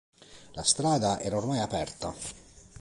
[0.53, 2.11] La strada era ormai aperta.